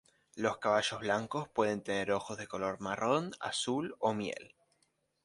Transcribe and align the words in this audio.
Los 0.35 0.57
caballos 0.57 0.99
blancos 1.01 1.47
pueden 1.49 1.83
tener 1.83 2.11
ojos 2.11 2.35
de 2.35 2.47
color 2.47 2.79
marrón, 2.79 3.33
azul 3.39 3.95
o 3.99 4.15
miel. 4.15 4.55